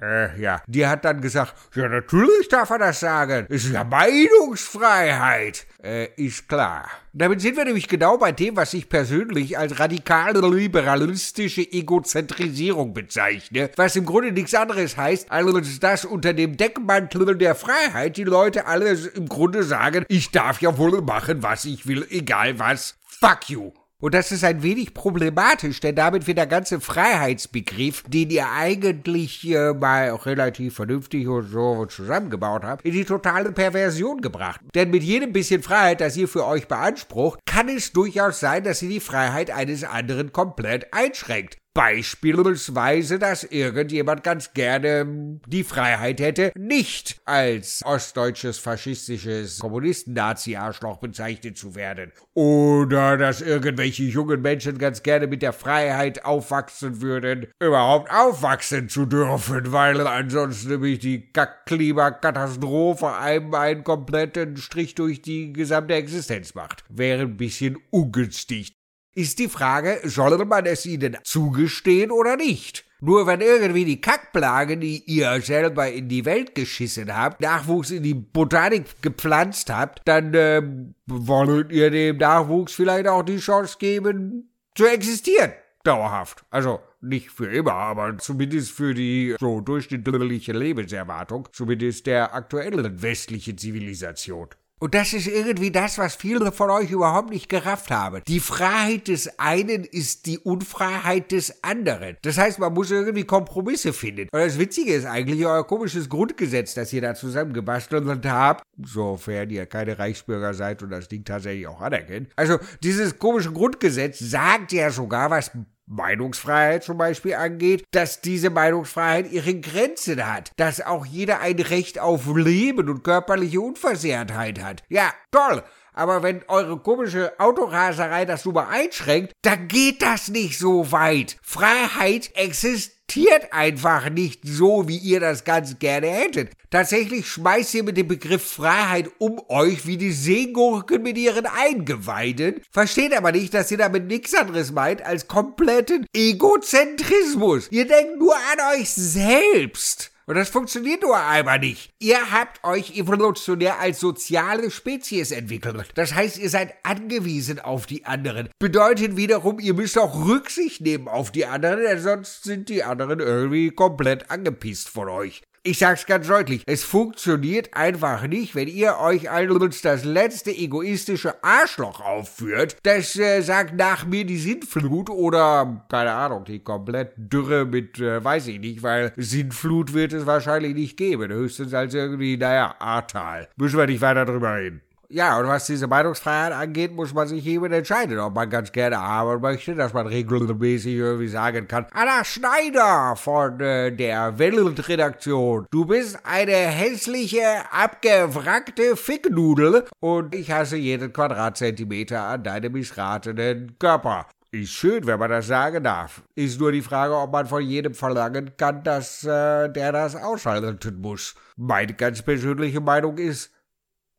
Äh, 0.00 0.40
ja, 0.40 0.62
die 0.68 0.86
hat 0.86 1.04
dann 1.04 1.20
gesagt, 1.20 1.54
ja 1.74 1.88
natürlich 1.88 2.46
darf 2.46 2.70
er 2.70 2.78
das 2.78 3.00
sagen, 3.00 3.46
es 3.48 3.64
ist 3.64 3.72
ja 3.72 3.82
Meinungsfreiheit. 3.82 5.66
Äh, 5.82 6.10
ist 6.16 6.48
klar. 6.48 6.88
Damit 7.12 7.40
sind 7.40 7.56
wir 7.56 7.64
nämlich 7.64 7.88
genau 7.88 8.16
bei 8.16 8.32
dem, 8.32 8.56
was 8.56 8.74
ich 8.74 8.88
persönlich 8.88 9.56
als 9.56 9.78
radikale 9.78 10.40
liberalistische 10.40 11.60
Egozentrisierung 11.60 12.92
bezeichne, 12.92 13.70
was 13.76 13.94
im 13.94 14.04
Grunde 14.04 14.32
nichts 14.32 14.54
anderes 14.54 14.96
heißt, 14.96 15.30
als 15.30 15.78
dass 15.78 16.04
unter 16.04 16.32
dem 16.32 16.56
Deckmantel 16.56 17.36
der 17.36 17.54
Freiheit 17.54 18.16
die 18.16 18.24
Leute 18.24 18.43
alle 18.66 18.92
im 19.14 19.28
Grunde 19.28 19.62
sagen, 19.62 20.04
ich 20.08 20.30
darf 20.30 20.60
ja 20.60 20.76
wohl 20.78 21.02
machen, 21.02 21.42
was 21.42 21.64
ich 21.64 21.86
will, 21.86 22.06
egal 22.10 22.58
was. 22.58 22.96
Fuck 23.04 23.50
you. 23.50 23.72
Und 24.04 24.12
das 24.12 24.32
ist 24.32 24.44
ein 24.44 24.62
wenig 24.62 24.92
problematisch, 24.92 25.80
denn 25.80 25.94
damit 25.94 26.26
wird 26.26 26.36
der 26.36 26.46
ganze 26.46 26.78
Freiheitsbegriff, 26.78 28.02
den 28.06 28.28
ihr 28.28 28.50
eigentlich 28.50 29.48
äh, 29.48 29.72
mal 29.72 30.10
relativ 30.10 30.74
vernünftig 30.74 31.26
und 31.26 31.48
so 31.48 31.86
zusammengebaut 31.86 32.64
habt, 32.64 32.84
in 32.84 32.92
die 32.92 33.06
totale 33.06 33.50
Perversion 33.52 34.20
gebracht. 34.20 34.60
Denn 34.74 34.90
mit 34.90 35.02
jedem 35.02 35.32
bisschen 35.32 35.62
Freiheit, 35.62 36.02
das 36.02 36.18
ihr 36.18 36.28
für 36.28 36.44
euch 36.44 36.68
beansprucht, 36.68 37.40
kann 37.46 37.70
es 37.70 37.92
durchaus 37.92 38.40
sein, 38.40 38.62
dass 38.64 38.82
ihr 38.82 38.90
die 38.90 39.00
Freiheit 39.00 39.50
eines 39.50 39.84
anderen 39.84 40.32
komplett 40.32 40.92
einschränkt. 40.92 41.56
Beispielsweise, 41.74 43.18
dass 43.18 43.42
irgendjemand 43.42 44.22
ganz 44.22 44.54
gerne 44.54 45.40
die 45.48 45.64
Freiheit 45.64 46.20
hätte, 46.20 46.52
nicht 46.56 47.20
als 47.24 47.82
ostdeutsches 47.84 48.58
faschistisches 48.58 49.58
Kommunisten-Nazi-Arschloch 49.58 50.98
bezeichnet 50.98 51.58
zu 51.58 51.74
werden. 51.74 52.12
Oder 52.32 53.16
dass 53.16 53.40
irgendwelche 53.40 54.04
jungen 54.04 54.40
Menschen 54.40 54.78
ganz 54.78 55.02
gerne 55.02 55.26
mit 55.26 55.42
der 55.42 55.52
Freiheit 55.52 56.24
aufwachsen 56.24 57.02
würden, 57.02 57.48
überhaupt 57.58 58.08
aufwachsen 58.08 58.88
zu 58.88 59.04
dürfen, 59.04 59.72
weil 59.72 60.06
ansonsten 60.06 60.68
nämlich 60.68 61.00
die 61.00 61.32
Klimakatastrophe 61.66 63.16
einem 63.16 63.52
einen 63.52 63.82
kompletten 63.82 64.58
Strich 64.58 64.94
durch 64.94 65.22
die 65.22 65.52
gesamte 65.52 65.94
Existenz 65.94 66.54
macht. 66.54 66.84
Wäre 66.88 67.22
ein 67.22 67.36
bisschen 67.36 67.78
ungünstig 67.90 68.76
ist 69.14 69.38
die 69.38 69.48
Frage, 69.48 70.00
soll 70.04 70.44
man 70.44 70.66
es 70.66 70.86
ihnen 70.86 71.16
zugestehen 71.22 72.10
oder 72.10 72.36
nicht? 72.36 72.84
Nur 73.00 73.26
wenn 73.26 73.40
irgendwie 73.40 73.84
die 73.84 74.00
Kackplagen, 74.00 74.80
die 74.80 75.02
ihr 75.04 75.40
selber 75.42 75.90
in 75.90 76.08
die 76.08 76.24
Welt 76.24 76.54
geschissen 76.54 77.14
habt, 77.14 77.40
Nachwuchs 77.40 77.90
in 77.90 78.02
die 78.02 78.14
Botanik 78.14 79.02
gepflanzt 79.02 79.70
habt, 79.70 80.00
dann 80.06 80.32
ähm, 80.34 80.94
wollt 81.06 81.70
ihr 81.70 81.90
dem 81.90 82.16
Nachwuchs 82.16 82.72
vielleicht 82.72 83.06
auch 83.06 83.22
die 83.22 83.38
Chance 83.38 83.76
geben, 83.78 84.50
zu 84.74 84.86
existieren. 84.86 85.52
Dauerhaft. 85.82 86.46
Also 86.50 86.80
nicht 87.02 87.30
für 87.30 87.52
immer, 87.52 87.74
aber 87.74 88.16
zumindest 88.16 88.70
für 88.70 88.94
die 88.94 89.36
so 89.38 89.60
durchschnittliche 89.60 90.52
Lebenserwartung, 90.52 91.48
zumindest 91.52 92.06
der 92.06 92.34
aktuellen 92.34 93.02
westlichen 93.02 93.58
Zivilisation. 93.58 94.48
Und 94.84 94.94
das 94.94 95.14
ist 95.14 95.28
irgendwie 95.28 95.70
das, 95.70 95.96
was 95.96 96.14
viele 96.14 96.52
von 96.52 96.68
euch 96.68 96.90
überhaupt 96.90 97.30
nicht 97.30 97.48
gerafft 97.48 97.90
haben. 97.90 98.20
Die 98.28 98.38
Freiheit 98.38 99.08
des 99.08 99.38
einen 99.38 99.82
ist 99.82 100.26
die 100.26 100.38
Unfreiheit 100.38 101.32
des 101.32 101.64
anderen. 101.64 102.18
Das 102.20 102.36
heißt, 102.36 102.58
man 102.58 102.74
muss 102.74 102.90
irgendwie 102.90 103.24
Kompromisse 103.24 103.94
finden. 103.94 104.28
Und 104.30 104.38
das 104.38 104.58
Witzige 104.58 104.92
ist 104.92 105.06
eigentlich 105.06 105.46
euer 105.46 105.66
komisches 105.66 106.10
Grundgesetz, 106.10 106.74
das 106.74 106.92
ihr 106.92 107.00
da 107.00 107.14
zusammengebastelt 107.14 108.26
habt, 108.26 108.62
sofern 108.84 109.48
ihr 109.48 109.64
keine 109.64 109.98
Reichsbürger 109.98 110.52
seid 110.52 110.82
und 110.82 110.90
das 110.90 111.08
Ding 111.08 111.24
tatsächlich 111.24 111.66
auch 111.66 111.80
anerkennt. 111.80 112.28
Also, 112.36 112.58
dieses 112.82 113.18
komische 113.18 113.52
Grundgesetz 113.52 114.18
sagt 114.18 114.70
ja 114.72 114.90
sogar, 114.90 115.30
was 115.30 115.50
Meinungsfreiheit 115.86 116.84
zum 116.84 116.98
Beispiel 116.98 117.34
angeht, 117.34 117.84
dass 117.90 118.20
diese 118.20 118.50
Meinungsfreiheit 118.50 119.30
ihre 119.30 119.54
Grenzen 119.60 120.26
hat, 120.26 120.52
dass 120.56 120.80
auch 120.80 121.04
jeder 121.04 121.40
ein 121.40 121.58
Recht 121.58 121.98
auf 121.98 122.26
Leben 122.34 122.88
und 122.88 123.04
körperliche 123.04 123.60
Unversehrtheit 123.60 124.62
hat. 124.62 124.82
Ja, 124.88 125.12
toll. 125.34 125.62
Aber 125.96 126.22
wenn 126.22 126.42
eure 126.48 126.78
komische 126.78 127.38
Autoraserei 127.38 128.24
das 128.24 128.44
nur 128.44 128.68
einschränkt, 128.68 129.32
dann 129.42 129.68
geht 129.68 130.02
das 130.02 130.28
nicht 130.28 130.58
so 130.58 130.90
weit. 130.90 131.36
Freiheit 131.40 132.30
existiert 132.34 133.52
einfach 133.52 134.10
nicht 134.10 134.40
so, 134.44 134.88
wie 134.88 134.96
ihr 134.96 135.20
das 135.20 135.44
ganz 135.44 135.78
gerne 135.78 136.08
hättet. 136.08 136.50
Tatsächlich 136.70 137.28
schmeißt 137.28 137.74
ihr 137.74 137.84
mit 137.84 137.96
dem 137.96 138.08
Begriff 138.08 138.42
Freiheit 138.42 139.08
um 139.18 139.40
euch 139.48 139.86
wie 139.86 139.96
die 139.96 140.10
Seegurken 140.10 141.02
mit 141.02 141.16
ihren 141.16 141.46
Eingeweiden, 141.46 142.60
versteht 142.72 143.16
aber 143.16 143.30
nicht, 143.30 143.54
dass 143.54 143.70
ihr 143.70 143.78
damit 143.78 144.06
nichts 144.08 144.34
anderes 144.34 144.72
meint 144.72 145.00
als 145.02 145.28
kompletten 145.28 146.06
Egozentrismus. 146.12 147.68
Ihr 147.70 147.86
denkt 147.86 148.18
nur 148.18 148.34
an 148.34 148.80
euch 148.80 148.90
selbst. 148.90 150.10
Und 150.26 150.36
das 150.36 150.48
funktioniert 150.48 151.02
nur 151.02 151.16
einmal 151.16 151.58
nicht. 151.58 151.92
Ihr 151.98 152.32
habt 152.32 152.64
euch 152.64 152.96
evolutionär 152.96 153.78
als 153.78 154.00
soziale 154.00 154.70
Spezies 154.70 155.30
entwickelt. 155.30 155.88
Das 155.94 156.14
heißt, 156.14 156.38
ihr 156.38 156.48
seid 156.48 156.74
angewiesen 156.82 157.58
auf 157.58 157.86
die 157.86 158.06
anderen. 158.06 158.48
Bedeutet 158.58 159.16
wiederum, 159.16 159.58
ihr 159.60 159.74
müsst 159.74 159.98
auch 159.98 160.26
Rücksicht 160.26 160.80
nehmen 160.80 161.08
auf 161.08 161.30
die 161.30 161.46
anderen, 161.46 161.80
denn 161.82 162.00
sonst 162.00 162.44
sind 162.44 162.68
die 162.68 162.84
anderen 162.84 163.20
irgendwie 163.20 163.70
komplett 163.70 164.30
angepisst 164.30 164.88
von 164.88 165.08
euch. 165.08 165.42
Ich 165.66 165.78
sag's 165.78 166.04
ganz 166.04 166.28
deutlich, 166.28 166.62
es 166.66 166.84
funktioniert 166.84 167.72
einfach 167.72 168.26
nicht, 168.26 168.54
wenn 168.54 168.68
ihr 168.68 168.98
euch 168.98 169.30
als 169.30 169.80
das 169.80 170.04
letzte 170.04 170.50
egoistische 170.50 171.42
Arschloch 171.42 172.02
aufführt, 172.02 172.76
das 172.82 173.16
äh, 173.16 173.40
sagt 173.40 173.74
nach 173.74 174.04
mir 174.04 174.26
die 174.26 174.36
Sintflut 174.36 175.08
oder, 175.08 175.86
keine 175.88 176.12
Ahnung, 176.12 176.44
die 176.44 176.58
komplett 176.58 177.12
Dürre 177.16 177.64
mit, 177.64 177.98
äh, 177.98 178.22
weiß 178.22 178.48
ich 178.48 178.60
nicht, 178.60 178.82
weil 178.82 179.14
Sintflut 179.16 179.94
wird 179.94 180.12
es 180.12 180.26
wahrscheinlich 180.26 180.74
nicht 180.74 180.98
geben, 180.98 181.32
höchstens 181.32 181.72
als 181.72 181.94
irgendwie, 181.94 182.36
naja, 182.36 182.74
Ahrtal. 182.78 183.48
Müssen 183.56 183.78
wir 183.78 183.86
nicht 183.86 184.02
weiter 184.02 184.26
drüber 184.26 184.56
reden. 184.56 184.82
Ja, 185.14 185.38
und 185.38 185.46
was 185.46 185.66
diese 185.66 185.86
Meinungsfreiheit 185.86 186.52
angeht, 186.52 186.92
muss 186.92 187.14
man 187.14 187.28
sich 187.28 187.46
eben 187.46 187.72
entscheiden, 187.72 188.18
ob 188.18 188.34
man 188.34 188.50
ganz 188.50 188.72
gerne 188.72 189.00
haben 189.00 189.40
möchte, 189.40 189.76
dass 189.76 189.92
man 189.92 190.08
regelmäßig 190.08 190.92
irgendwie 190.92 191.28
sagen 191.28 191.68
kann, 191.68 191.86
Anna 191.92 192.24
Schneider 192.24 193.14
von 193.14 193.60
äh, 193.60 193.92
der 193.92 194.40
Weltredaktion, 194.40 195.68
du 195.70 195.84
bist 195.84 196.18
eine 196.24 196.50
hässliche, 196.50 197.44
abgewrackte 197.70 198.96
Ficknudel 198.96 199.84
und 200.00 200.34
ich 200.34 200.50
hasse 200.50 200.78
jeden 200.78 201.12
Quadratzentimeter 201.12 202.20
an 202.20 202.42
deinem 202.42 202.72
missratenen 202.72 203.78
Körper. 203.78 204.26
Ist 204.50 204.72
schön, 204.72 205.06
wenn 205.06 205.20
man 205.20 205.30
das 205.30 205.46
sagen 205.46 205.84
darf. 205.84 206.22
Ist 206.34 206.58
nur 206.58 206.72
die 206.72 206.82
Frage, 206.82 207.16
ob 207.16 207.30
man 207.30 207.46
von 207.46 207.62
jedem 207.62 207.94
verlangen 207.94 208.56
kann, 208.56 208.82
dass 208.82 209.22
äh, 209.22 209.68
der 209.68 209.92
das 209.92 210.16
ausschalten 210.16 211.00
muss. 211.00 211.36
Meine 211.56 211.94
ganz 211.94 212.20
persönliche 212.20 212.80
Meinung 212.80 213.16
ist, 213.18 213.52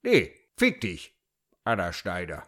nee. 0.01 0.31
Fick 0.57 0.79
dich, 0.79 1.13
Anna 1.65 1.91
Schneider. 1.91 2.43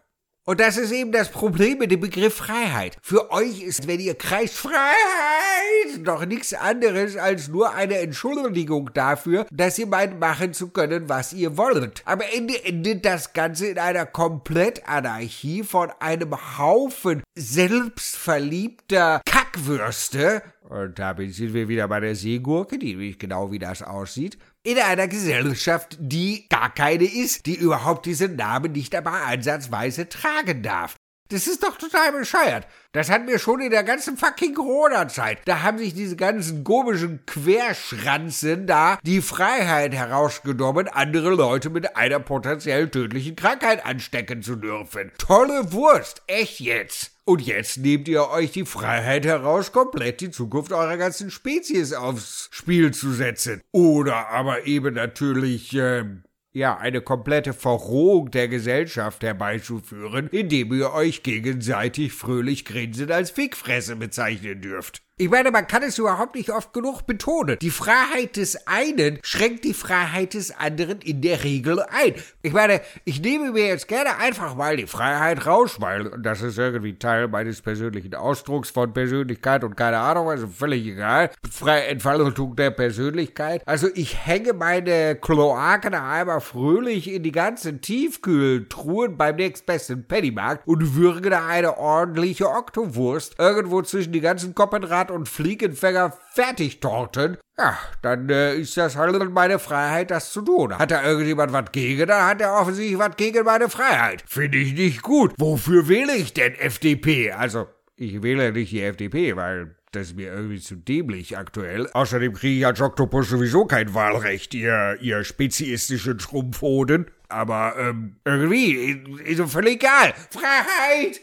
Und 0.46 0.60
das 0.60 0.78
ist 0.78 0.92
eben 0.92 1.12
das 1.12 1.30
Problem 1.30 1.76
mit 1.76 1.90
dem 1.90 2.00
Begriff 2.00 2.36
Freiheit. 2.36 2.96
Für 3.02 3.30
euch 3.30 3.60
ist, 3.60 3.86
wenn 3.86 4.00
ihr 4.00 4.14
kreist 4.14 4.54
Freiheit, 4.54 6.06
doch 6.06 6.24
nichts 6.24 6.54
anderes 6.54 7.18
als 7.18 7.48
nur 7.48 7.74
eine 7.74 7.98
Entschuldigung 7.98 8.90
dafür, 8.94 9.46
dass 9.52 9.78
ihr 9.78 9.86
meint, 9.86 10.18
machen 10.18 10.54
zu 10.54 10.70
können, 10.70 11.10
was 11.10 11.34
ihr 11.34 11.58
wollt. 11.58 12.00
Am 12.06 12.22
Ende 12.22 12.64
endet 12.64 13.04
das 13.04 13.34
Ganze 13.34 13.66
in 13.66 13.78
einer 13.78 14.06
Komplettanarchie 14.06 15.62
von 15.62 15.90
einem 16.00 16.34
Haufen 16.56 17.22
selbstverliebter 17.34 19.20
Kackwürste. 19.26 20.42
Und 20.66 20.98
damit 20.98 21.34
sind 21.34 21.52
wir 21.52 21.68
wieder 21.68 21.88
bei 21.88 22.00
der 22.00 22.16
Seegurke, 22.16 22.78
die 22.78 22.92
nämlich 22.92 23.18
genau 23.18 23.52
wie 23.52 23.58
das 23.58 23.82
aussieht 23.82 24.38
in 24.68 24.78
einer 24.78 25.08
Gesellschaft, 25.08 25.96
die 25.98 26.46
gar 26.50 26.74
keine 26.74 27.04
ist, 27.04 27.46
die 27.46 27.54
überhaupt 27.54 28.04
diesen 28.04 28.36
Namen 28.36 28.72
nicht 28.72 28.94
einmal 28.94 29.22
ansatzweise 29.32 30.10
tragen 30.10 30.62
darf. 30.62 30.96
Das 31.30 31.46
ist 31.46 31.62
doch 31.62 31.78
total 31.78 32.12
bescheuert. 32.12 32.66
Das 32.92 33.08
hatten 33.08 33.28
wir 33.28 33.38
schon 33.38 33.60
in 33.60 33.70
der 33.70 33.82
ganzen 33.82 34.18
fucking 34.18 34.54
Corona-Zeit. 34.54 35.40
Da 35.46 35.62
haben 35.62 35.78
sich 35.78 35.94
diese 35.94 36.16
ganzen 36.16 36.64
komischen 36.64 37.24
Querschranzen 37.24 38.66
da 38.66 38.98
die 39.02 39.22
Freiheit 39.22 39.94
herausgenommen, 39.94 40.88
andere 40.88 41.30
Leute 41.30 41.70
mit 41.70 41.96
einer 41.96 42.20
potenziell 42.20 42.90
tödlichen 42.90 43.36
Krankheit 43.36 43.86
anstecken 43.86 44.42
zu 44.42 44.56
dürfen. 44.56 45.12
Tolle 45.16 45.72
Wurst, 45.72 46.22
echt 46.26 46.60
jetzt. 46.60 47.17
Und 47.28 47.42
jetzt 47.42 47.76
nehmt 47.76 48.08
ihr 48.08 48.30
euch 48.30 48.52
die 48.52 48.64
Freiheit 48.64 49.26
heraus, 49.26 49.70
komplett 49.70 50.22
die 50.22 50.30
Zukunft 50.30 50.72
eurer 50.72 50.96
ganzen 50.96 51.30
Spezies 51.30 51.92
aufs 51.92 52.48
Spiel 52.50 52.90
zu 52.94 53.12
setzen. 53.12 53.60
Oder 53.70 54.30
aber 54.30 54.66
eben 54.66 54.94
natürlich, 54.94 55.74
ähm, 55.74 56.24
ja, 56.52 56.78
eine 56.78 57.02
komplette 57.02 57.52
Verrohung 57.52 58.30
der 58.30 58.48
Gesellschaft 58.48 59.22
herbeizuführen, 59.22 60.28
indem 60.28 60.72
ihr 60.72 60.94
euch 60.94 61.22
gegenseitig 61.22 62.14
fröhlich 62.14 62.64
grinsend 62.64 63.10
als 63.10 63.30
Fickfresse 63.30 63.96
bezeichnen 63.96 64.62
dürft. 64.62 65.02
Ich 65.20 65.28
meine, 65.28 65.50
man 65.50 65.66
kann 65.66 65.82
es 65.82 65.98
überhaupt 65.98 66.36
nicht 66.36 66.50
oft 66.50 66.72
genug 66.72 67.04
betonen. 67.04 67.58
Die 67.60 67.70
Freiheit 67.70 68.36
des 68.36 68.68
einen 68.68 69.18
schränkt 69.22 69.64
die 69.64 69.74
Freiheit 69.74 70.34
des 70.34 70.56
anderen 70.56 71.00
in 71.00 71.22
der 71.22 71.42
Regel 71.42 71.82
ein. 71.90 72.14
Ich 72.42 72.52
meine, 72.52 72.80
ich 73.04 73.20
nehme 73.20 73.50
mir 73.50 73.66
jetzt 73.66 73.88
gerne 73.88 74.16
einfach 74.16 74.54
mal 74.54 74.76
die 74.76 74.86
Freiheit 74.86 75.44
raus, 75.44 75.80
weil 75.80 76.12
das 76.22 76.42
ist 76.42 76.56
irgendwie 76.56 77.00
Teil 77.00 77.26
meines 77.26 77.60
persönlichen 77.60 78.14
Ausdrucks 78.14 78.70
von 78.70 78.92
Persönlichkeit 78.92 79.64
und 79.64 79.76
keine 79.76 79.98
Ahnung, 79.98 80.30
also 80.30 80.46
völlig 80.46 80.86
egal. 80.86 81.30
Freie 81.50 81.86
Entfaltung 81.86 82.54
der 82.54 82.70
Persönlichkeit. 82.70 83.62
Also 83.66 83.88
ich 83.96 84.24
hänge 84.24 84.52
meine 84.52 85.16
Kloaken 85.16 85.94
einmal 85.94 86.40
fröhlich 86.40 87.12
in 87.12 87.24
die 87.24 87.32
ganzen 87.32 87.80
Tiefkühltruhen 87.80 89.16
beim 89.16 89.34
nächstbesten 89.34 90.04
Pennymarkt 90.04 90.64
und 90.68 90.94
würge 90.94 91.30
da 91.30 91.44
eine 91.44 91.76
ordentliche 91.76 92.48
Oktowurst 92.48 93.34
irgendwo 93.40 93.82
zwischen 93.82 94.12
die 94.12 94.20
ganzen 94.20 94.54
Koppenrad 94.54 95.07
Brat- 95.08 95.10
und 95.10 95.28
Fliegenfänger 95.28 96.12
Fertigtorten, 96.32 97.38
ja, 97.58 97.78
dann 98.02 98.28
äh, 98.28 98.56
ist 98.56 98.76
das 98.76 98.96
halt 98.96 99.30
meine 99.32 99.58
Freiheit, 99.58 100.10
das 100.10 100.32
zu 100.32 100.42
tun. 100.42 100.78
Hat 100.78 100.90
da 100.90 101.02
irgendjemand 101.02 101.52
was 101.52 101.72
gegen, 101.72 102.06
dann 102.06 102.26
hat 102.26 102.40
er 102.40 102.54
offensichtlich 102.54 102.98
was 102.98 103.16
gegen 103.16 103.44
meine 103.44 103.68
Freiheit. 103.68 104.22
Finde 104.26 104.58
ich 104.58 104.74
nicht 104.74 105.02
gut. 105.02 105.32
Wofür 105.38 105.88
wähle 105.88 106.14
ich 106.14 106.34
denn 106.34 106.54
FDP? 106.54 107.32
Also, 107.32 107.66
ich 107.96 108.22
wähle 108.22 108.52
nicht 108.52 108.70
die 108.70 108.82
FDP, 108.82 109.34
weil 109.36 109.74
das 109.92 110.08
ist 110.08 110.16
mir 110.16 110.32
irgendwie 110.32 110.60
zu 110.60 110.76
dämlich 110.76 111.36
aktuell. 111.38 111.88
Außerdem 111.92 112.34
kriege 112.34 112.58
ich 112.58 112.66
als 112.66 112.80
Oktopus 112.80 113.30
sowieso 113.30 113.64
kein 113.64 113.94
Wahlrecht, 113.94 114.54
ihr, 114.54 114.98
ihr 115.00 115.24
speziistischen 115.24 116.20
Schrumpfhoden. 116.20 117.10
Aber, 117.28 117.74
ähm, 117.78 118.16
irgendwie, 118.24 119.02
ist 119.24 119.40
doch 119.40 119.48
völlig 119.48 119.82
egal. 119.82 120.14
Freiheit! 120.30 121.22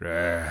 Äh, 0.00 0.42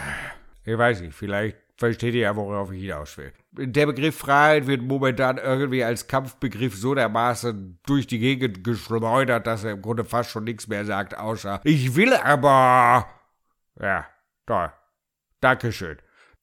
ich 0.65 0.77
weiß 0.77 1.01
nicht, 1.01 1.15
vielleicht 1.15 1.66
versteht 1.77 2.15
ihr 2.15 2.21
ja, 2.21 2.35
worauf 2.35 2.71
ich 2.71 2.81
hinaus 2.81 3.17
will. 3.17 3.31
Der 3.51 3.85
Begriff 3.85 4.17
Freiheit 4.17 4.67
wird 4.67 4.81
momentan 4.81 5.37
irgendwie 5.37 5.83
als 5.83 6.07
Kampfbegriff 6.07 6.75
so 6.75 6.95
dermaßen 6.95 7.79
durch 7.85 8.07
die 8.07 8.19
Gegend 8.19 8.63
geschleudert, 8.63 9.47
dass 9.47 9.63
er 9.63 9.71
im 9.71 9.81
Grunde 9.81 10.03
fast 10.03 10.31
schon 10.31 10.43
nichts 10.43 10.67
mehr 10.67 10.85
sagt, 10.85 11.17
außer 11.17 11.61
ich 11.63 11.95
will 11.95 12.13
aber. 12.13 13.07
Ja, 13.79 14.07
toll. 14.45 14.71
Dankeschön. 15.39 15.97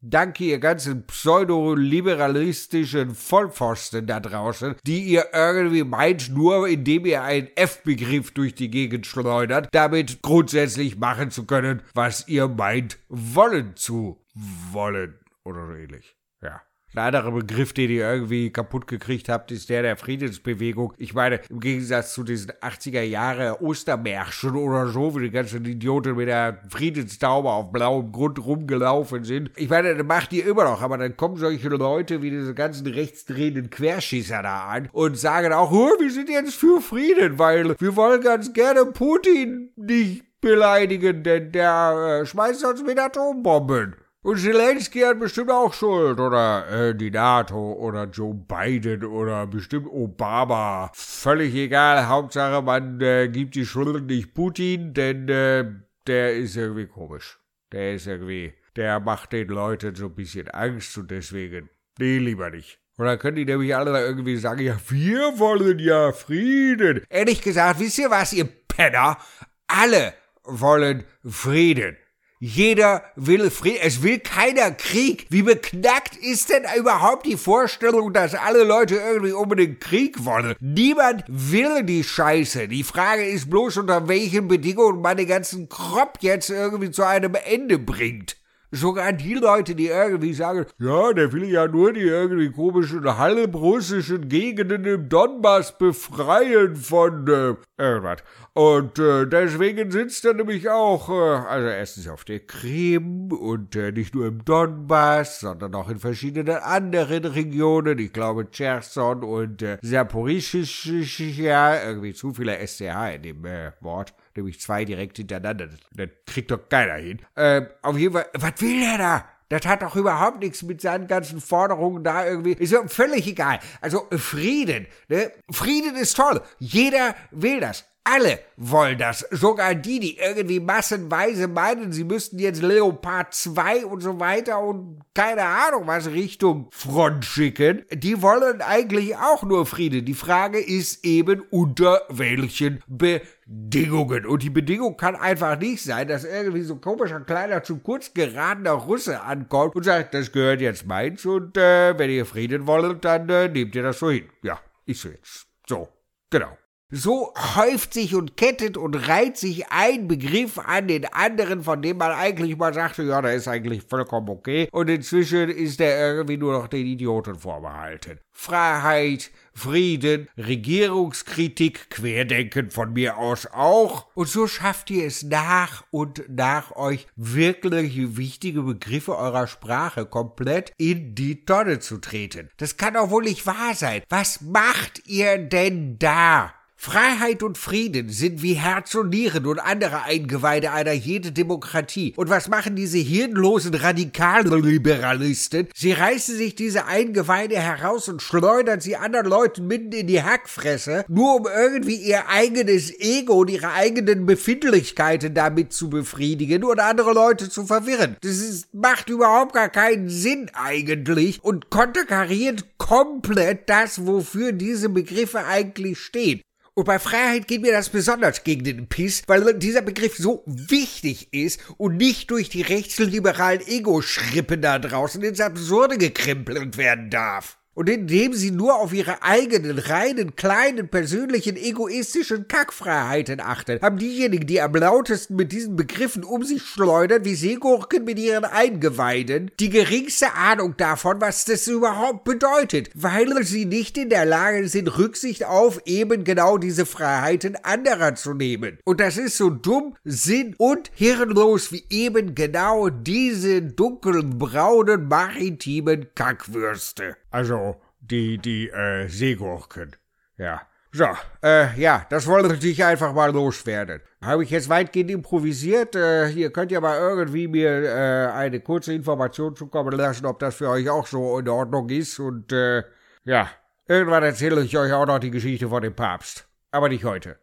Danke, 0.06 0.44
ihr 0.44 0.58
ganzen 0.58 1.06
pseudoliberalistischen 1.06 3.14
Vollpfosten 3.14 4.06
da 4.06 4.20
draußen, 4.20 4.74
die 4.86 5.02
ihr 5.02 5.28
irgendwie 5.32 5.82
meint, 5.82 6.28
nur 6.28 6.68
indem 6.68 7.06
ihr 7.06 7.22
einen 7.22 7.48
F-Begriff 7.56 8.32
durch 8.32 8.54
die 8.54 8.70
Gegend 8.70 9.06
schleudert, 9.06 9.70
damit 9.72 10.20
grundsätzlich 10.20 10.98
machen 10.98 11.30
zu 11.30 11.46
können, 11.46 11.80
was 11.94 12.28
ihr 12.28 12.48
meint, 12.48 12.98
wollen 13.08 13.76
zu 13.76 14.22
wollen 14.34 15.18
oder 15.44 15.66
so 15.66 15.72
ähnlich. 15.74 16.16
Ja. 16.42 16.62
Ein 16.96 17.06
anderer 17.06 17.32
Begriff, 17.32 17.72
den 17.72 17.90
ihr 17.90 18.08
irgendwie 18.08 18.50
kaputt 18.50 18.86
gekriegt 18.86 19.28
habt, 19.28 19.50
ist 19.50 19.68
der 19.68 19.82
der 19.82 19.96
Friedensbewegung. 19.96 20.92
Ich 20.96 21.12
meine, 21.12 21.40
im 21.50 21.58
Gegensatz 21.58 22.14
zu 22.14 22.22
diesen 22.22 22.52
80er 22.52 23.02
Jahre 23.02 23.60
Ostermärschen 23.60 24.54
oder 24.54 24.86
so, 24.86 25.12
wo 25.12 25.18
die 25.18 25.32
ganzen 25.32 25.64
Idioten 25.64 26.14
mit 26.14 26.28
der 26.28 26.60
Friedenstaube 26.68 27.50
auf 27.50 27.72
blauem 27.72 28.12
Grund 28.12 28.38
rumgelaufen 28.38 29.24
sind. 29.24 29.50
Ich 29.56 29.68
meine, 29.68 29.96
das 29.96 30.06
macht 30.06 30.32
ihr 30.32 30.46
immer 30.46 30.64
noch, 30.64 30.82
aber 30.82 30.96
dann 30.96 31.16
kommen 31.16 31.36
solche 31.36 31.68
Leute 31.68 32.22
wie 32.22 32.30
diese 32.30 32.54
ganzen 32.54 32.86
rechtsdrehenden 32.86 33.70
Querschießer 33.70 34.42
da 34.42 34.66
an 34.66 34.88
und 34.92 35.18
sagen 35.18 35.52
auch, 35.52 35.72
wir 35.72 36.10
sind 36.12 36.28
jetzt 36.28 36.54
für 36.54 36.80
Frieden, 36.80 37.40
weil 37.40 37.74
wir 37.76 37.96
wollen 37.96 38.22
ganz 38.22 38.52
gerne 38.52 38.86
Putin 38.86 39.70
nicht 39.74 40.22
beleidigen, 40.40 41.24
denn 41.24 41.50
der 41.50 42.20
äh, 42.22 42.26
schmeißt 42.26 42.64
uns 42.66 42.84
mit 42.84 43.00
Atombomben. 43.00 43.96
Und 44.24 44.38
Zelensky 44.38 45.00
hat 45.00 45.20
bestimmt 45.20 45.50
auch 45.50 45.74
Schuld. 45.74 46.18
Oder 46.18 46.66
äh, 46.70 46.94
die 46.94 47.10
NATO 47.10 47.74
oder 47.74 48.04
Joe 48.04 48.32
Biden 48.32 49.04
oder 49.04 49.46
bestimmt 49.46 49.86
Obama. 49.86 50.90
Völlig 50.94 51.54
egal. 51.54 52.08
Hauptsache, 52.08 52.62
man 52.62 53.02
äh, 53.02 53.28
gibt 53.28 53.54
die 53.54 53.66
Schuld 53.66 54.06
nicht 54.06 54.32
Putin, 54.32 54.94
denn 54.94 55.28
äh, 55.28 55.66
der 56.06 56.36
ist 56.36 56.56
irgendwie 56.56 56.86
komisch. 56.86 57.38
Der 57.70 57.92
ist 57.96 58.06
irgendwie, 58.06 58.54
der 58.76 58.98
macht 58.98 59.32
den 59.32 59.48
Leuten 59.48 59.94
so 59.94 60.06
ein 60.06 60.14
bisschen 60.14 60.48
Angst 60.48 60.96
und 60.96 61.10
deswegen, 61.10 61.68
nee, 61.98 62.16
lieber 62.16 62.48
nicht. 62.48 62.78
Und 62.96 63.04
dann 63.04 63.18
können 63.18 63.36
die 63.36 63.44
nämlich 63.44 63.76
alle 63.76 64.06
irgendwie 64.06 64.38
sagen, 64.38 64.64
ja, 64.64 64.78
wir 64.88 65.38
wollen 65.38 65.78
ja 65.78 66.12
Frieden. 66.12 67.04
Ehrlich 67.10 67.42
gesagt, 67.42 67.78
wisst 67.78 67.98
ihr 67.98 68.10
was, 68.10 68.32
ihr 68.32 68.48
Penner? 68.68 69.18
Alle 69.66 70.14
wollen 70.44 71.04
Frieden. 71.28 71.98
Jeder 72.46 73.02
will 73.16 73.50
Frieden. 73.50 73.78
Es 73.80 74.02
will 74.02 74.18
keiner 74.18 74.70
Krieg. 74.70 75.24
Wie 75.30 75.40
beknackt 75.40 76.14
ist 76.14 76.50
denn 76.50 76.64
überhaupt 76.78 77.24
die 77.24 77.38
Vorstellung, 77.38 78.12
dass 78.12 78.34
alle 78.34 78.64
Leute 78.64 78.96
irgendwie 78.96 79.32
unbedingt 79.32 79.80
Krieg 79.80 80.26
wollen? 80.26 80.54
Niemand 80.60 81.24
will 81.26 81.84
die 81.84 82.04
Scheiße. 82.04 82.68
Die 82.68 82.82
Frage 82.82 83.24
ist 83.24 83.48
bloß, 83.48 83.78
unter 83.78 84.08
welchen 84.08 84.46
Bedingungen 84.46 85.00
man 85.00 85.16
den 85.16 85.26
ganzen 85.26 85.70
Krop 85.70 86.18
jetzt 86.20 86.50
irgendwie 86.50 86.90
zu 86.90 87.04
einem 87.04 87.34
Ende 87.46 87.78
bringt. 87.78 88.36
Sogar 88.74 89.12
die 89.12 89.34
Leute, 89.34 89.76
die 89.76 89.86
irgendwie 89.86 90.34
sagen, 90.34 90.66
ja, 90.78 91.12
der 91.12 91.32
will 91.32 91.44
ja 91.44 91.68
nur 91.68 91.92
die 91.92 92.00
irgendwie 92.00 92.50
komischen 92.50 93.16
halbrussischen 93.16 94.28
Gegenden 94.28 94.84
im 94.84 95.08
Donbass 95.08 95.78
befreien 95.78 96.74
von 96.74 97.28
äh, 97.28 97.54
irgendwas. 97.80 98.18
Und 98.52 98.98
äh, 98.98 99.26
deswegen 99.26 99.92
sitzt 99.92 100.24
er 100.24 100.34
nämlich 100.34 100.68
auch, 100.68 101.08
äh, 101.08 101.12
also 101.12 101.68
erstens 101.68 102.08
auf 102.08 102.24
der 102.24 102.40
Krim 102.40 103.32
und 103.32 103.76
äh, 103.76 103.92
nicht 103.92 104.14
nur 104.14 104.26
im 104.26 104.44
Donbass, 104.44 105.40
sondern 105.40 105.74
auch 105.76 105.88
in 105.88 106.00
verschiedenen 106.00 106.56
anderen 106.56 107.24
Regionen. 107.26 108.00
Ich 108.00 108.12
glaube, 108.12 108.50
Cherson 108.50 109.22
und 109.22 109.62
äh, 109.62 109.78
Saporischschia, 109.82 111.84
irgendwie 111.84 112.12
zu 112.12 112.34
viele 112.34 112.58
SCH 112.66 113.14
in 113.14 113.22
dem 113.22 113.44
äh, 113.44 113.70
Wort 113.80 114.14
nämlich 114.36 114.60
zwei 114.60 114.84
direkt 114.84 115.16
hintereinander. 115.16 115.68
Das, 115.68 115.80
das 115.92 116.08
kriegt 116.26 116.50
doch 116.50 116.68
keiner 116.68 116.94
hin. 116.94 117.20
Ähm, 117.36 117.66
auf 117.82 117.96
jeden 117.96 118.14
Fall, 118.14 118.26
was 118.34 118.60
will 118.60 118.80
der 118.80 118.98
da? 118.98 119.24
Das 119.48 119.66
hat 119.66 119.82
doch 119.82 119.94
überhaupt 119.94 120.40
nichts 120.40 120.62
mit 120.62 120.80
seinen 120.80 121.06
ganzen 121.06 121.40
Forderungen 121.40 122.02
da 122.02 122.26
irgendwie. 122.26 122.52
Ist 122.52 122.72
ja 122.72 122.86
völlig 122.88 123.26
egal. 123.26 123.60
Also 123.80 124.06
Frieden. 124.10 124.86
Ne? 125.08 125.30
Frieden 125.50 125.96
ist 125.96 126.16
toll. 126.16 126.40
Jeder 126.58 127.14
will 127.30 127.60
das. 127.60 127.84
Alle 128.06 128.38
wollen 128.58 128.98
das. 128.98 129.20
Sogar 129.30 129.74
die, 129.74 129.98
die 129.98 130.18
irgendwie 130.18 130.60
massenweise 130.60 131.48
meinen, 131.48 131.90
sie 131.90 132.04
müssten 132.04 132.38
jetzt 132.38 132.60
Leopard 132.60 133.32
2 133.32 133.86
und 133.86 134.02
so 134.02 134.20
weiter 134.20 134.60
und 134.60 135.00
keine 135.14 135.44
Ahnung 135.44 135.86
was 135.86 136.10
Richtung 136.10 136.68
Front 136.70 137.24
schicken, 137.24 137.86
die 137.90 138.20
wollen 138.20 138.60
eigentlich 138.60 139.16
auch 139.16 139.42
nur 139.42 139.64
Frieden. 139.64 140.04
Die 140.04 140.12
Frage 140.12 140.58
ist 140.58 141.02
eben, 141.02 141.44
unter 141.50 142.02
welchen 142.10 142.82
Bedingungen. 142.86 144.26
Und 144.26 144.42
die 144.42 144.50
Bedingung 144.50 144.98
kann 144.98 145.16
einfach 145.16 145.58
nicht 145.58 145.82
sein, 145.82 146.06
dass 146.06 146.24
irgendwie 146.24 146.62
so 146.62 146.76
komischer, 146.76 147.20
kleiner, 147.20 147.62
zu 147.62 147.78
kurz 147.78 148.12
geratener 148.12 148.72
Russe 148.72 149.22
ankommt 149.22 149.74
und 149.74 149.82
sagt, 149.82 150.12
das 150.12 150.30
gehört 150.30 150.60
jetzt 150.60 150.86
meins 150.86 151.24
und 151.24 151.56
äh, 151.56 151.98
wenn 151.98 152.10
ihr 152.10 152.26
Frieden 152.26 152.66
wollt, 152.66 153.02
dann 153.06 153.30
äh, 153.30 153.48
nehmt 153.48 153.74
ihr 153.74 153.82
das 153.82 153.98
so 153.98 154.10
hin. 154.10 154.28
Ja, 154.42 154.60
ist 154.84 155.00
so 155.00 155.08
jetzt. 155.08 155.46
So, 155.66 155.88
genau. 156.28 156.58
So 156.96 157.34
häuft 157.56 157.92
sich 157.94 158.14
und 158.14 158.36
kettet 158.36 158.76
und 158.76 158.94
reiht 159.08 159.36
sich 159.36 159.66
ein 159.70 160.06
Begriff 160.06 160.60
an 160.60 160.86
den 160.86 161.04
anderen, 161.06 161.64
von 161.64 161.82
dem 161.82 161.96
man 161.96 162.12
eigentlich 162.12 162.56
mal 162.56 162.72
sagte, 162.72 163.02
ja, 163.02 163.20
der 163.20 163.34
ist 163.34 163.48
eigentlich 163.48 163.82
vollkommen 163.82 164.28
okay. 164.28 164.68
Und 164.70 164.88
inzwischen 164.88 165.48
ist 165.48 165.80
der 165.80 165.98
irgendwie 165.98 166.36
nur 166.36 166.52
noch 166.52 166.68
den 166.68 166.86
Idioten 166.86 167.34
vorbehalten. 167.34 168.20
Freiheit, 168.30 169.32
Frieden, 169.52 170.28
Regierungskritik, 170.36 171.90
Querdenken 171.90 172.70
von 172.70 172.92
mir 172.92 173.18
aus 173.18 173.46
auch. 173.46 174.06
Und 174.14 174.28
so 174.28 174.46
schafft 174.46 174.88
ihr 174.90 175.04
es 175.04 175.24
nach 175.24 175.82
und 175.90 176.22
nach 176.28 176.76
euch 176.76 177.08
wirklich 177.16 178.16
wichtige 178.16 178.62
Begriffe 178.62 179.18
eurer 179.18 179.48
Sprache 179.48 180.06
komplett 180.06 180.72
in 180.78 181.16
die 181.16 181.44
Tonne 181.44 181.80
zu 181.80 181.98
treten. 181.98 182.50
Das 182.56 182.76
kann 182.76 182.94
doch 182.94 183.10
wohl 183.10 183.24
nicht 183.24 183.46
wahr 183.46 183.74
sein. 183.74 184.02
Was 184.08 184.42
macht 184.42 185.08
ihr 185.08 185.38
denn 185.38 185.98
da? 185.98 186.54
Freiheit 186.84 187.42
und 187.42 187.56
Frieden 187.56 188.10
sind 188.10 188.42
wie 188.42 188.52
Herz 188.52 188.94
und 188.94 189.08
Nieren 189.08 189.46
und 189.46 189.58
andere 189.58 190.02
Eingeweide 190.02 190.70
einer 190.70 190.92
jeden 190.92 191.32
Demokratie. 191.32 192.12
Und 192.14 192.28
was 192.28 192.50
machen 192.50 192.76
diese 192.76 192.98
hirnlosen 192.98 193.72
Radikalliberalisten? 193.72 195.68
Sie 195.74 195.92
reißen 195.92 196.36
sich 196.36 196.54
diese 196.56 196.84
Eingeweide 196.84 197.56
heraus 197.56 198.10
und 198.10 198.20
schleudern 198.20 198.82
sie 198.82 198.96
anderen 198.96 199.26
Leuten 199.26 199.66
mitten 199.66 199.92
in 199.92 200.06
die 200.06 200.22
Hackfresse, 200.22 201.06
nur 201.08 201.36
um 201.36 201.46
irgendwie 201.46 201.96
ihr 201.96 202.28
eigenes 202.28 202.92
Ego 203.00 203.38
und 203.38 203.48
ihre 203.48 203.72
eigenen 203.72 204.26
Befindlichkeiten 204.26 205.32
damit 205.32 205.72
zu 205.72 205.88
befriedigen 205.88 206.64
und 206.64 206.80
andere 206.80 207.14
Leute 207.14 207.48
zu 207.48 207.64
verwirren. 207.64 208.18
Das 208.20 208.36
ist, 208.36 208.74
macht 208.74 209.08
überhaupt 209.08 209.54
gar 209.54 209.70
keinen 209.70 210.10
Sinn 210.10 210.50
eigentlich 210.52 211.42
und 211.42 211.70
konterkariert 211.70 212.76
komplett 212.76 213.70
das, 213.70 214.04
wofür 214.04 214.52
diese 214.52 214.90
Begriffe 214.90 215.46
eigentlich 215.46 215.98
stehen. 215.98 216.42
Und 216.76 216.86
bei 216.86 216.98
Freiheit 216.98 217.46
geht 217.46 217.62
mir 217.62 217.70
das 217.70 217.88
besonders 217.88 218.42
gegen 218.42 218.64
den 218.64 218.88
Piss, 218.88 219.22
weil 219.28 219.54
dieser 219.54 219.82
Begriff 219.82 220.16
so 220.16 220.42
wichtig 220.46 221.32
ist 221.32 221.60
und 221.76 221.96
nicht 221.96 222.32
durch 222.32 222.48
die 222.48 222.62
rechtsliberalen 222.62 223.64
Ego-Schrippen 223.64 224.60
da 224.60 224.80
draußen 224.80 225.22
ins 225.22 225.40
Absurde 225.40 225.98
gekrempelt 225.98 226.76
werden 226.76 227.10
darf 227.10 227.58
und 227.74 227.88
indem 227.88 228.32
sie 228.32 228.50
nur 228.50 228.76
auf 228.76 228.92
ihre 228.92 229.22
eigenen, 229.22 229.78
reinen, 229.78 230.36
kleinen, 230.36 230.88
persönlichen, 230.88 231.56
egoistischen 231.56 232.48
Kackfreiheiten 232.48 233.40
achten, 233.40 233.80
haben 233.82 233.98
diejenigen, 233.98 234.46
die 234.46 234.60
am 234.60 234.74
lautesten 234.74 235.36
mit 235.36 235.52
diesen 235.52 235.76
Begriffen 235.76 236.24
um 236.24 236.42
sich 236.44 236.62
schleudern, 236.62 237.24
wie 237.24 237.34
Seegurken 237.34 238.04
mit 238.04 238.18
ihren 238.18 238.44
Eingeweiden, 238.44 239.50
die 239.60 239.70
geringste 239.70 240.34
Ahnung 240.34 240.76
davon, 240.76 241.20
was 241.20 241.44
das 241.44 241.66
überhaupt 241.66 242.24
bedeutet, 242.24 242.90
weil 242.94 243.44
sie 243.44 243.64
nicht 243.64 243.98
in 243.98 244.10
der 244.10 244.24
Lage 244.24 244.68
sind, 244.68 244.98
Rücksicht 244.98 245.44
auf 245.44 245.80
eben 245.86 246.24
genau 246.24 246.58
diese 246.58 246.86
Freiheiten 246.86 247.56
anderer 247.62 248.14
zu 248.14 248.34
nehmen. 248.34 248.78
Und 248.84 249.00
das 249.00 249.16
ist 249.16 249.36
so 249.36 249.50
dumm, 249.50 249.96
sinn- 250.04 250.54
und 250.58 250.90
hirnlos 250.94 251.72
wie 251.72 251.84
eben 251.90 252.34
genau 252.34 252.88
diese 252.88 253.62
dunkelbraunen 253.62 255.08
maritimen 255.08 256.06
Kackwürste. 256.14 257.16
Also 257.34 257.82
die, 257.98 258.38
die 258.38 258.68
äh, 258.70 259.08
Seegurken. 259.08 259.96
Ja. 260.38 260.62
So, 260.92 261.08
äh, 261.42 261.74
ja, 261.76 262.06
das 262.08 262.28
wollte 262.28 262.64
ich 262.64 262.84
einfach 262.84 263.12
mal 263.12 263.32
loswerden. 263.32 264.00
Habe 264.22 264.44
ich 264.44 264.50
jetzt 264.50 264.68
weitgehend 264.68 265.10
improvisiert. 265.10 265.96
Äh, 265.96 266.28
ihr 266.28 266.52
könnt 266.52 266.70
ja 266.70 266.80
mal 266.80 266.96
irgendwie 266.96 267.48
mir 267.48 267.82
äh, 267.82 268.30
eine 268.30 268.60
kurze 268.60 268.94
Information 268.94 269.56
zukommen 269.56 269.90
lassen, 269.96 270.26
ob 270.26 270.38
das 270.38 270.54
für 270.54 270.68
euch 270.68 270.88
auch 270.88 271.08
so 271.08 271.40
in 271.40 271.48
Ordnung 271.48 271.88
ist. 271.88 272.20
Und 272.20 272.52
äh, 272.52 272.84
ja, 273.24 273.50
irgendwann 273.88 274.22
erzähle 274.22 274.62
ich 274.62 274.78
euch 274.78 274.92
auch 274.92 275.06
noch 275.06 275.18
die 275.18 275.32
Geschichte 275.32 275.68
von 275.68 275.82
dem 275.82 275.96
Papst. 275.96 276.46
Aber 276.70 276.88
nicht 276.88 277.04
heute. 277.04 277.36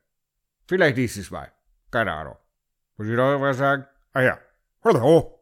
Vielleicht 0.69 0.95
nächstes 0.95 1.29
Mal. 1.31 1.51
Keine 1.91 2.13
Ahnung. 2.13 2.37
Muss 2.95 3.09
ich 3.09 3.15
noch 3.15 3.31
irgendwas 3.31 3.57
sagen? 3.57 3.85
Ah 4.13 4.21
ja. 4.21 4.39
Hallo. 4.85 5.40